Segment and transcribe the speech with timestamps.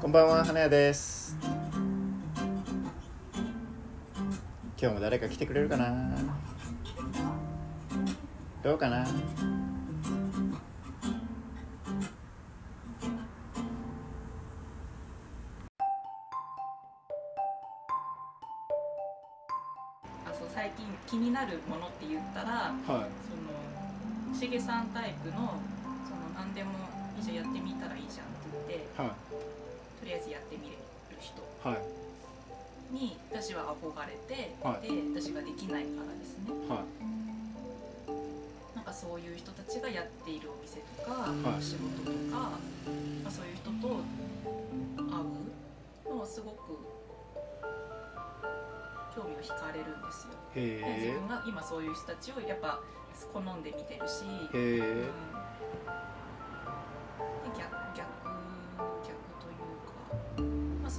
[0.00, 1.36] こんばんは花屋です。
[4.80, 6.16] 今日も誰か来てくれるかな？
[8.62, 9.06] どうかな？
[20.52, 23.08] 最近気になるものって言ったらはその
[24.38, 25.56] しげさんタイプのその
[26.36, 26.76] 何でもいい
[27.20, 29.00] じゃんやってみたらいいじゃんって言ってい。
[29.00, 29.14] は
[30.00, 30.78] とりあえずやってみれる
[31.20, 31.40] 人。
[31.40, 31.80] いはい。
[32.94, 34.88] に私は憧れて、はい。
[34.88, 36.50] で私ができないからですね。
[36.68, 36.82] は
[38.74, 41.62] なんかそういう人たちがやっているお店とか、はい。
[41.62, 42.56] 仕事とか、
[43.22, 44.02] まあ、そういう人と
[44.96, 45.20] 会
[46.08, 46.78] うのはすごく
[49.14, 50.32] 興味を惹かれるんですよ。
[50.56, 52.80] いへで自え分が今そういう人たちをやっぱ
[53.32, 54.24] 好んで見てるし、
[54.54, 55.39] へえうん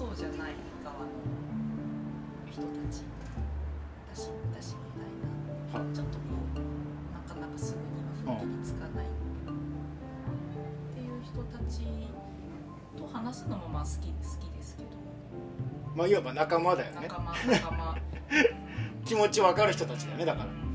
[0.02, 1.06] そうじゃない側の
[2.52, 3.04] 人たち
[4.16, 5.14] 私私みたい
[5.72, 6.24] なはちょっとこ
[6.56, 6.60] う
[7.14, 7.80] なかなかすぐ
[8.26, 9.10] には踏ん切りつかないっ
[10.96, 11.82] ていう人たち
[12.98, 14.02] と話すのもまあ好き好
[14.44, 14.90] きですけど
[15.96, 17.08] まあいわば仲間だよね。
[17.08, 17.96] 仲間仲間
[19.06, 20.26] 気持ち分かる人たちだよね。
[20.26, 20.72] だからうん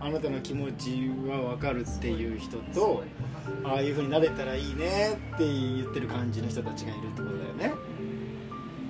[0.00, 3.04] あなたの気持ちは分かるっていう人と
[3.64, 7.89] ああいう風になれたらいいねって言ってる感じの人たちがいるってことだよね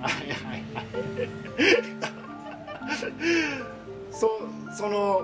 [4.11, 4.29] そ
[4.75, 5.23] その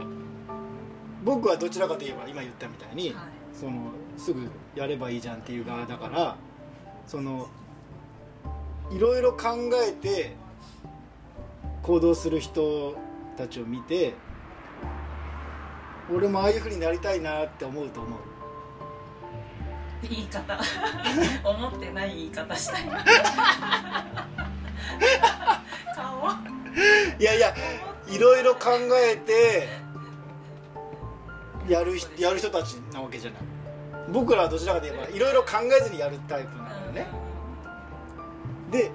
[1.23, 3.27] 僕はどちらかといえば今言ったみたいに、はい。
[3.53, 6.35] そのすぐやればいいじゃんっていう側だから
[7.07, 7.49] その
[8.91, 9.47] いろいろ考
[9.87, 10.35] えて
[11.81, 12.95] 行動する人
[13.35, 14.13] たちを見て
[16.13, 18.19] 俺もああいう風になりたいなって思うと思う。
[20.03, 20.59] 言い方。
[21.43, 22.83] 思ってない言い方したい
[25.95, 26.29] 顔
[27.19, 27.53] いやいや
[28.07, 29.67] いろいろ考えて
[31.67, 33.41] やる人やる人たちなわけじゃない。
[34.09, 37.07] 僕らはどちらかといえばいろいろ考えずにやるタイプなのよね。
[38.71, 38.91] で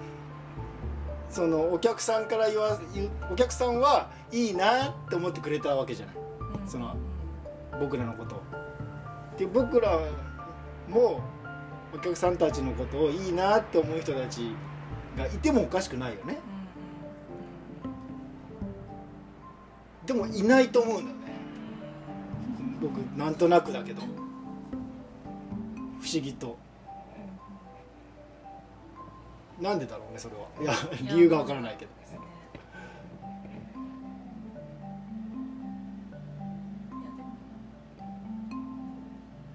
[1.29, 2.79] そのお客さんから言わ
[3.31, 6.15] お客さんはいいなって思ってくれたわけじゃない。
[6.63, 6.69] うん。
[6.69, 6.97] その
[7.81, 8.43] 僕らのことを。
[9.39, 9.99] で僕ら
[10.89, 11.21] も
[11.95, 14.55] お客さんたちのことをいいなって思う人たち
[15.17, 16.39] がいてもおかしくないよね。
[20.07, 21.23] でもいないと思うんだよね。
[22.81, 24.03] 僕なんとなくだけど。
[26.01, 26.59] 不思議と。
[29.61, 30.49] なんでだろうねそれは。
[30.61, 30.75] いや
[31.15, 31.93] 理由がわからないけど。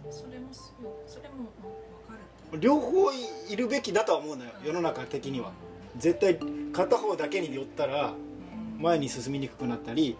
[0.09, 0.72] それもそ
[1.22, 1.51] れもわ
[2.07, 2.19] かる
[2.59, 3.12] 両方
[3.50, 5.52] いるべきだとは思うのよ世の中的には。
[5.97, 6.40] 絶対
[6.72, 8.13] 片方だけに寄ったら
[8.78, 8.81] うん。
[8.81, 10.16] 前に進みにくくなったり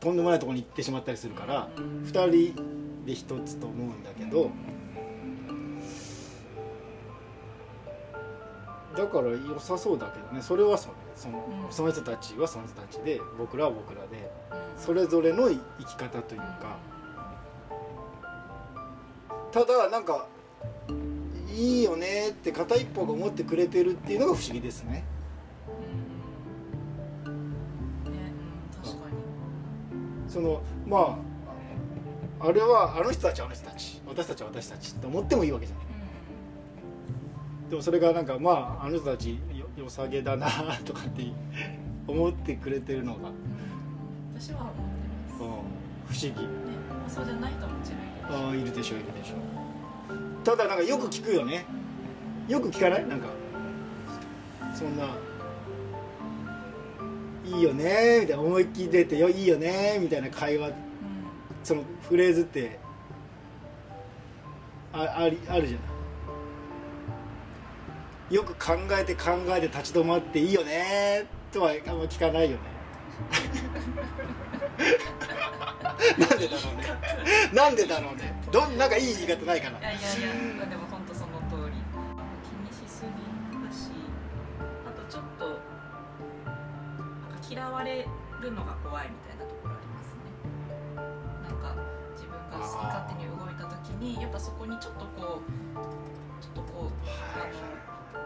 [0.00, 2.54] とんでもないところに行ってしまったりするからうん2人
[3.06, 4.50] で1つと思うんだけど
[8.96, 10.40] だから良さそうだけどね。
[10.42, 11.72] それはそそのうん。
[11.72, 14.82] その人たちはその人たちで僕らは僕らでうん。
[14.82, 16.78] それぞれの生き方というか。
[19.52, 20.26] ただなんか
[21.56, 25.04] いいよねって片一方が思ってくれてるっていうのが不思議ですね。
[27.26, 28.18] うんね
[28.74, 30.30] うん確かに。
[30.30, 31.18] そのま
[32.40, 35.86] ああれはあの人たちはあの人たち私たちは私たちって思ってもいいわけじゃない。
[37.70, 40.48] でもそれがなんかまああの人たちよ良さげだな
[40.84, 41.24] とかって
[42.06, 44.80] 思ってくれてるのが、うん、うん私は思って
[46.04, 46.22] ます。
[46.22, 46.42] 不思議。
[46.42, 46.48] ね
[47.08, 49.65] そうじゃない人ももちろんいるしああいるでしょいるでしょ
[50.46, 51.66] ただなんかよく聞くよね。
[52.46, 53.06] よく聞かない？
[53.08, 53.26] なんか。
[54.72, 55.08] そんな。
[57.44, 60.68] いいよねみたいな思いっきり出てよいいよねみたいな会話。
[60.68, 60.74] うん
[61.64, 62.78] そのフレーズって。
[64.92, 65.82] あありあるじゃな
[68.30, 68.34] い？
[68.36, 72.58] よく考えて考えて立ち止まっていいよねとはあんま聞かないよね。
[76.18, 76.84] なんでだろうね。
[77.52, 79.78] なんでだろうねどんなんかいい言い方ないかな。
[79.80, 81.76] いやいやいやでも本当その通り
[82.40, 83.10] 気にしすぎ
[83.60, 83.92] だし
[84.88, 88.08] あとちょっとなんか嫌われ
[88.40, 90.32] るのが怖いみたいなところありますね。
[90.96, 91.76] なんか
[92.16, 96.96] 自分が好き勝手に動いた時にやっぱそこにちょっとこうちょっとこう
[97.36, 98.24] あの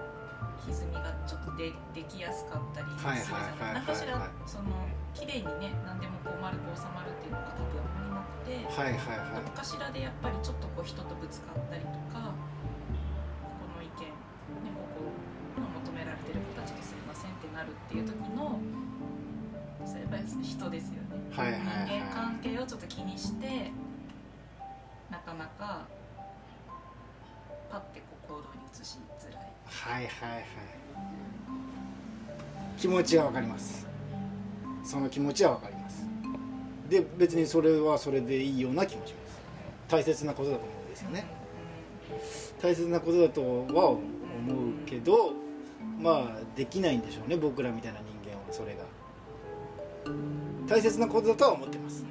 [0.65, 3.83] 歪みがちょっとでできやすかったりするじゃはいはいはいはいはい。
[3.83, 4.71] ない何かしらその
[5.15, 14.87] 綺麗にね何でもこう丸く収まるっていうのが多分あんまりなくて、はいはいはい、どこかしらでやっぱりちょっとこう人とぶつかったりとかここの意見、ね、こ
[15.55, 18.61] この求められてる方ちですいませんってなるっていう時の
[19.85, 23.71] そういえば人ですよね、はいはいはい、人間関係をちょっと気にして
[25.11, 25.87] なかなか
[27.71, 29.47] パッてこう行動に移しづらい。
[29.65, 30.45] はいはいはい。
[32.77, 33.90] 気持ちはわかります。
[34.85, 36.05] その気持ちはわかります。
[36.89, 39.41] で別にそれはそれでいいような気もします。
[39.89, 41.25] 大切なことだと思うんですよね。
[42.61, 43.41] 大切なことだと
[43.75, 44.01] は思う
[44.87, 45.33] けど
[46.01, 47.37] まあできないんでしょうね。
[47.37, 48.85] 僕らみたいな人間はそれが。
[50.67, 52.05] 大切なことだとは思ってます。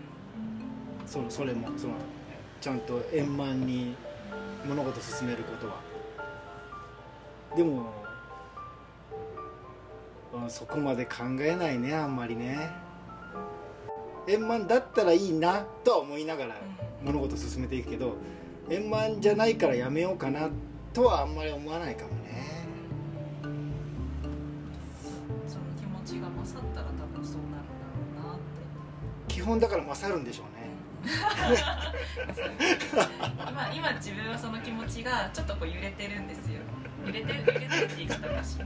[1.06, 1.94] そのそれもその
[2.62, 3.96] ちゃんと円満に
[4.68, 5.82] 物事を進めることは。
[7.56, 7.99] でも
[10.44, 12.70] うんそこまで考えないねあんまりね。
[14.28, 16.56] 円満だったらいいなとは思いながら
[17.04, 18.16] 物事を進めていくけど
[18.70, 20.50] 円満じゃないからやめようかな
[20.94, 22.66] とはあんまり思わないかもね。
[25.48, 27.68] その気持ちが勝ったら多分そうなるん
[28.14, 29.34] だろうなって。
[29.34, 30.70] 基本だから勝るんでしょうね。
[33.50, 36.60] 今今自分はその気持ちがちょっとこう揺れてるんですよ。
[37.06, 38.66] 揺れてる揺れてるって言い方おかしいな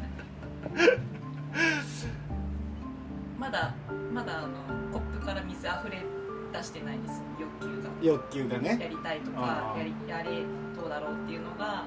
[3.39, 3.73] まだ
[4.11, 4.49] まだあの
[4.91, 6.03] コップから水溢れ
[6.51, 7.23] 出してないんですよ。
[7.39, 7.89] 欲求が。
[8.01, 10.43] 欲求がやねりたいとかやりやれ
[10.75, 11.83] どうだろうっていうのが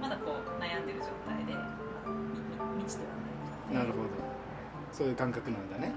[0.00, 3.10] まだこう悩んでる状態で満ちては
[3.72, 4.08] ないなるほど。
[4.92, 5.92] そういう感覚なんだね。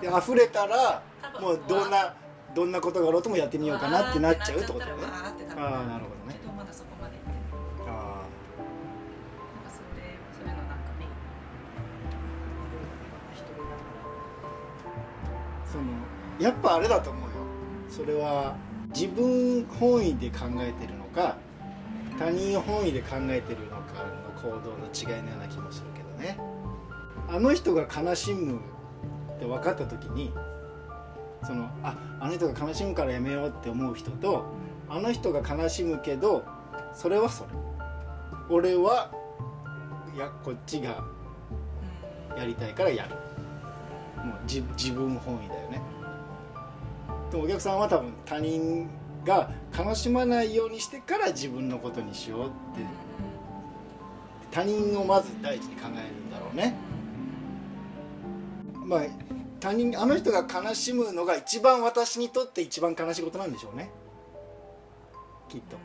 [0.00, 1.02] で溢れたら
[1.40, 2.14] もうどんな
[2.54, 4.92] どんなことがあろうともやってみようかなってなっちゃうってことね。
[5.56, 6.38] ああなるほどね。
[6.40, 7.16] けどまだそこまで
[15.70, 15.84] その
[16.38, 17.28] やっぱあれだと思うよ。
[17.88, 18.56] それは
[18.94, 21.36] 自分本位で考えてるのか
[22.18, 26.38] 他人本位で考えてるのかの行動の違いのような気もするけどね。
[27.28, 28.60] あの人が悲しむ
[29.36, 30.32] って分かった時に
[31.44, 34.44] そのああの人が悲しむからやめようって思う人と
[34.88, 36.44] あの人が悲しむけど
[36.92, 37.50] それはそれ。
[38.48, 39.10] 俺は
[40.12, 41.04] いやこっちが
[42.36, 43.16] やりたいからやる
[44.46, 45.82] 自自分本位だよね。
[47.30, 48.88] でもお客さんは多分他人
[49.24, 52.50] が悲しまないようにしてから自分のことにしようって
[54.50, 56.74] 他人をまず第一に考えるんだろうね。
[58.74, 59.02] まあ
[59.60, 63.90] 他人あの人が悲しむのが一番私にとって一番悲しいことなんでしょうね。
[65.48, 65.76] きっと。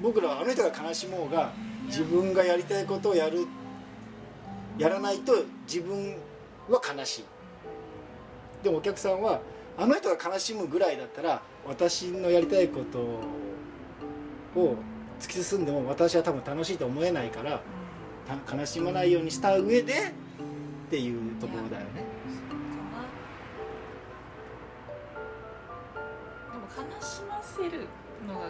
[0.00, 1.52] 僕らはあの人が悲しもうが
[1.86, 3.46] 自分がやりたいことをやる
[4.78, 6.16] やらないと自分
[6.68, 7.24] は悲しい。
[8.62, 9.40] でもお客さんは
[9.76, 12.98] あの人が悲しむぐらいだったら私のやりたいこと
[14.58, 14.76] を
[15.20, 17.60] 突き進んでも私は多分楽しいと思えないから
[18.50, 19.96] 悲しまないようにした上でっ
[20.90, 22.04] ていうところだよね。
[26.52, 27.86] でも悲しませる
[28.26, 28.46] のが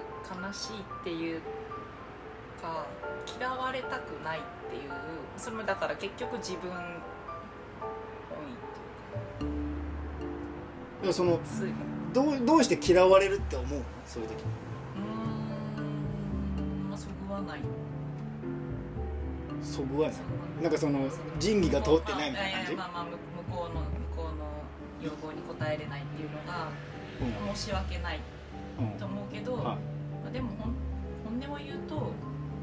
[0.48, 1.40] 悲しいっていう
[2.60, 2.86] か
[3.38, 4.90] 嫌われたくないっていう
[5.36, 6.96] それもだから結局自分本位っ
[9.38, 11.38] ていういやその
[12.12, 13.78] どうどうして嫌われるって思う？
[13.78, 14.36] のそういう時。
[15.76, 16.88] ーん。
[16.88, 17.60] まあそぐわない。
[19.62, 20.16] そぐわない。
[20.62, 22.74] なんかその仁義が通ってないみたいな感じ？
[22.74, 23.16] まあまあ向向
[23.56, 24.46] こうの向こうの
[25.02, 26.68] 要望に応えれないっていうのが
[27.20, 27.54] うん。
[27.54, 28.20] 申し訳ない
[28.80, 29.62] うんと思うけど、はい。
[29.64, 29.78] ま
[30.28, 30.72] あ、でも本
[31.38, 32.12] 音を言うと、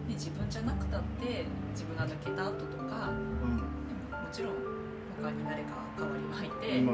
[0.07, 3.57] ね、自分じゃなくたって自分が抜けた後とかうん。
[3.57, 4.53] でももちろん
[5.21, 6.93] 他に誰か代わりがいてうま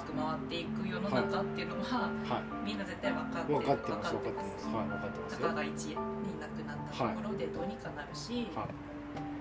[0.00, 2.66] く回っていく世の中っていうのは、はい。
[2.66, 4.66] みんな絶対分かって分かってます分かって分ます。
[4.66, 5.94] はい分かってますたかが一に
[6.40, 8.74] なくなったところでどうにかなるし、はい。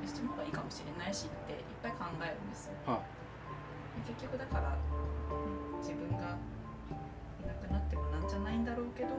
[0.07, 2.73] その方がいいかもしれないしっていっぱい考えるんですよ。
[2.85, 3.19] はい。
[4.07, 4.77] 結局だから
[5.29, 6.37] うん自分が
[7.43, 9.09] いなくなってもなんじゃないんだろうけど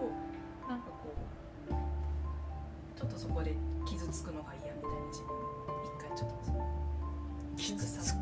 [0.66, 1.18] なんかこう
[3.00, 3.54] ちょっとそこで
[3.86, 5.32] 傷つくのが嫌みたいな自分。
[5.82, 6.36] 一回ちょっと
[7.56, 8.18] 傷つく。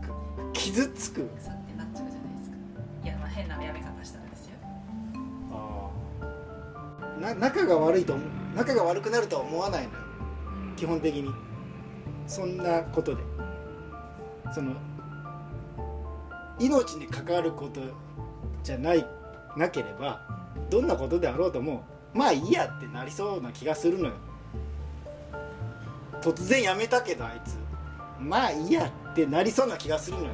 [0.52, 1.22] 傷つく？
[1.22, 2.56] 腐ってなっちゃうじゃないですか。
[3.02, 4.52] いやまあ変なやめ方したらですよ。
[5.50, 5.90] あ
[6.22, 8.16] あな仲が悪いと
[8.54, 9.98] 仲が悪くなるとは思わないのよ。
[10.76, 11.28] 基本的に。
[12.28, 13.22] そんなことで。
[14.54, 14.74] その
[16.60, 17.80] 命に関わること
[18.62, 19.04] じゃない
[19.56, 20.22] なければ
[20.70, 24.14] どんなことであろうともまあいいやってなりそうな気がするのよ
[26.22, 27.56] 突然やめたけどあいつ。
[28.20, 30.30] まあいいやってなりそうな気がするのよ。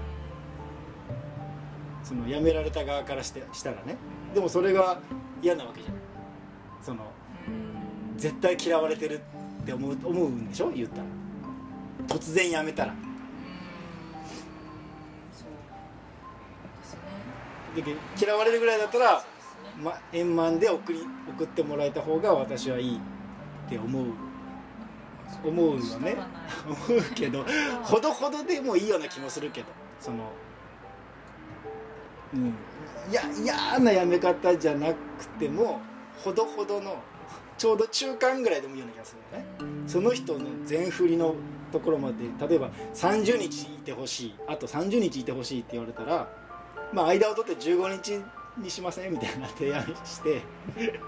[2.03, 3.97] その辞められた側からしてしたらね。
[4.35, 4.99] でもそれが
[5.43, 5.95] 嫌なわけじゃん。
[6.83, 7.11] その
[8.17, 9.21] 絶対嫌われてる
[9.63, 10.71] って思う思うんでしょ？
[10.71, 11.05] 言ったら。
[12.07, 12.95] 突然辞めたら。
[18.21, 19.25] 嫌われるぐらいだったら、
[19.83, 23.01] ま、円満で送り送ってもらえた方が私はいいっ
[23.69, 24.05] て思う
[25.45, 26.17] 思うよね。
[26.67, 27.45] 思うけど
[27.83, 29.67] ほどほどでもいいような気もするけど。
[30.01, 30.31] その
[32.35, 32.55] うん。
[33.11, 34.97] いや嫌なやめ方じゃなく
[35.39, 35.81] ても
[36.25, 36.97] ほどほどの
[37.59, 39.49] ちょうど中間ぐらいでもいいような気がするよね。
[39.87, 41.35] その人の全振りの
[41.71, 42.15] ところまで
[42.49, 44.35] 例えば30日いてほしい。
[44.49, 46.29] あと30日いてほしいって言われたら
[46.93, 48.21] まあ間を取って15日
[48.59, 49.13] にしません？
[49.13, 50.41] みたいな提案して。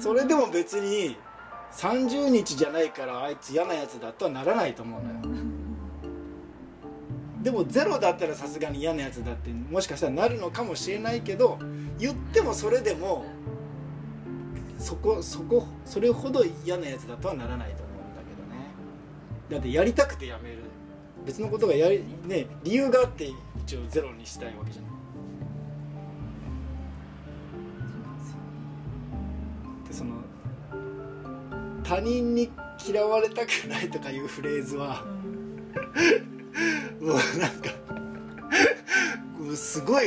[0.00, 1.16] それでも別に
[1.72, 5.36] 30日じゃないからあいつ嫌なやつだとはならないと思うのよ。
[7.42, 11.58] でもゼロだったらさすがに嫌なやつだってもしかしたらなるのかもしれないけど
[11.98, 13.24] 言ってもそれでも
[14.78, 18.66] そこそこそれほど嫌なやつだとはならないと思うんだけどね。
[19.50, 20.58] だってやりたくてやめる。
[21.24, 23.30] 別のことがやりね理由があって
[23.64, 24.90] 一応ゼロにしたいわけじゃない
[31.88, 32.50] 他人に
[32.84, 35.04] 嫌われたくないとかいうフレーズは
[37.00, 37.70] もうなんか
[39.38, 40.06] もうすごい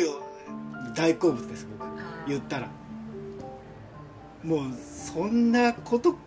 [0.95, 1.87] 大好物です僕。
[2.27, 2.69] 言ったら。
[4.43, 6.19] もうそんなこと考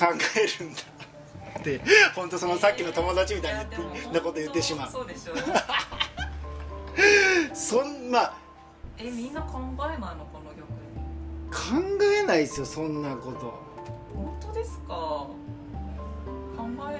[0.00, 0.04] え
[0.64, 0.80] るんだ
[1.60, 1.80] って
[2.14, 3.64] 本当そのさっきの友達みたいな
[4.20, 4.90] こと言ってしまう。
[4.90, 5.34] そうでしょ
[7.54, 8.34] そんまあ
[8.98, 10.66] えみんな考えないのこの曲。
[11.50, 11.58] 考
[12.04, 13.71] えないですよそんなこと
[14.14, 14.94] 本当ですか？
[14.94, 15.28] 考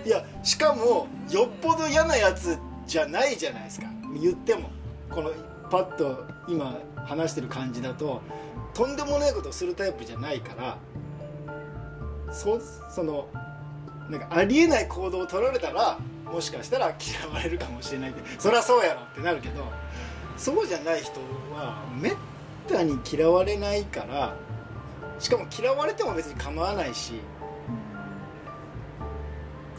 [0.04, 0.09] え。
[0.09, 3.87] いやしかもよっぽど嫌なやつじゃないじゃないですか。
[4.21, 4.71] 言っても。
[5.11, 5.31] この
[5.71, 8.23] パッと今話してる感じだと
[8.73, 10.78] とんでもないことをするタイプじゃないから。
[12.33, 12.59] そ
[12.90, 13.28] その
[14.09, 18.23] なんかありえない行動を取られたらもしかしたら嫌われるかもしれないって。
[18.38, 19.62] そりゃそうやろってなるけど
[20.38, 21.21] そうじゃない人
[21.54, 22.14] はめっ
[22.66, 24.35] たに嫌われないから
[25.23, 27.21] しかも嫌われても別に構わないし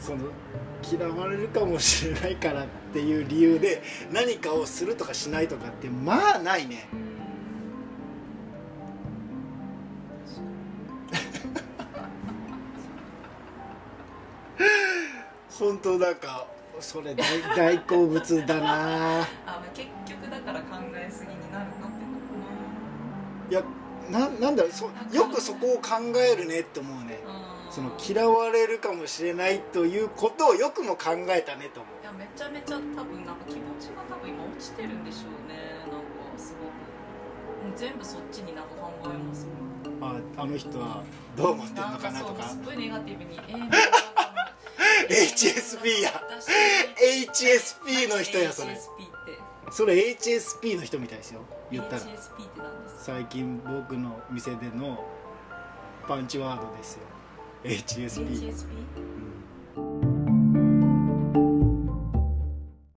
[0.00, 0.30] その
[0.90, 6.88] 嫌われるかもしれないからっていう理由で何かをするとかしないとかってまあないね。
[15.58, 16.46] 本当なんか
[16.80, 19.20] それ大大好物だな。
[19.20, 21.88] あまあ結局だから考えすぎになるなっての
[23.50, 23.62] いや
[24.10, 27.20] ななんだろうそよくそこを考えるねって思うね。
[27.70, 32.02] その嫌われるかもしれないということをよくも考えたねと思う。
[32.02, 35.80] いやめちゃめちゃ多分なんか気持ちが多分今落ちてるんでしょうね。
[35.80, 36.04] なんか
[36.38, 37.68] すごく。
[37.68, 40.14] もう全部そっちになんか考えますもん。
[40.36, 41.02] ああの人は
[41.36, 42.42] どう思ってんのかなとか。
[42.44, 43.40] すっごいネガティブに
[45.08, 46.10] HSP や。
[46.14, 46.48] 私
[47.28, 48.72] HSP の人やそれ。
[48.72, 49.13] HSP
[49.74, 51.40] それ HSP の人みたいですよ。
[51.72, 52.02] 言ったら。
[52.02, 53.00] HSP って何ですか？
[53.00, 55.04] 最近僕の店での
[56.06, 57.00] パンチワードですよ。
[57.64, 58.66] HSP、HSP?
[58.96, 59.13] うん